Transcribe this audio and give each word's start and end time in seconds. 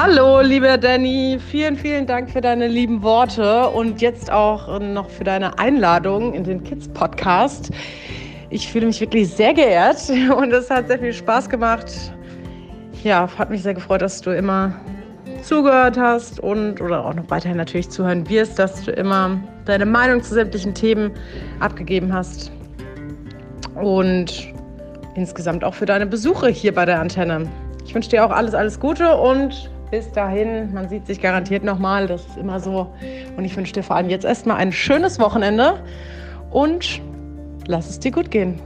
Hallo, 0.00 0.42
lieber 0.42 0.78
Danny. 0.78 1.40
Vielen, 1.50 1.74
vielen 1.74 2.06
Dank 2.06 2.30
für 2.30 2.40
deine 2.40 2.68
lieben 2.68 3.02
Worte 3.02 3.68
und 3.70 4.00
jetzt 4.00 4.30
auch 4.30 4.78
noch 4.78 5.10
für 5.10 5.24
deine 5.24 5.58
Einladung 5.58 6.34
in 6.34 6.44
den 6.44 6.62
Kids 6.62 6.86
Podcast. 6.86 7.72
Ich 8.48 8.70
fühle 8.70 8.86
mich 8.86 9.00
wirklich 9.00 9.28
sehr 9.28 9.52
geehrt 9.52 10.08
und 10.36 10.52
es 10.52 10.70
hat 10.70 10.86
sehr 10.86 11.00
viel 11.00 11.12
Spaß 11.12 11.48
gemacht. 11.48 11.90
Ja, 13.02 13.28
hat 13.36 13.50
mich 13.50 13.64
sehr 13.64 13.74
gefreut, 13.74 14.00
dass 14.00 14.20
du 14.20 14.30
immer 14.30 14.72
zugehört 15.42 15.98
hast 15.98 16.38
und 16.38 16.80
oder 16.80 17.04
auch 17.04 17.14
noch 17.14 17.28
weiterhin 17.28 17.56
natürlich 17.56 17.90
zuhören 17.90 18.28
wirst, 18.28 18.56
dass 18.56 18.84
du 18.84 18.92
immer 18.92 19.40
deine 19.64 19.84
Meinung 19.84 20.22
zu 20.22 20.32
sämtlichen 20.32 20.74
Themen 20.74 21.10
abgegeben 21.58 22.12
hast. 22.12 22.52
Und 23.74 24.46
insgesamt 25.16 25.64
auch 25.64 25.74
für 25.74 25.86
deine 25.86 26.06
Besuche 26.06 26.50
hier 26.50 26.72
bei 26.72 26.84
der 26.84 27.00
Antenne. 27.00 27.50
Ich 27.84 27.92
wünsche 27.96 28.10
dir 28.10 28.24
auch 28.24 28.30
alles, 28.30 28.54
alles 28.54 28.78
Gute 28.78 29.16
und 29.16 29.68
bis 29.90 30.10
dahin, 30.12 30.72
man 30.72 30.88
sieht 30.88 31.06
sich 31.06 31.20
garantiert 31.20 31.64
nochmal, 31.64 32.06
das 32.06 32.26
ist 32.26 32.36
immer 32.36 32.60
so. 32.60 32.92
Und 33.36 33.44
ich 33.44 33.56
wünsche 33.56 33.72
dir 33.72 33.82
vor 33.82 33.96
allem 33.96 34.10
jetzt 34.10 34.24
erstmal 34.24 34.56
ein 34.56 34.72
schönes 34.72 35.18
Wochenende 35.18 35.82
und 36.50 37.00
lass 37.66 37.88
es 37.88 37.98
dir 37.98 38.10
gut 38.10 38.30
gehen. 38.30 38.60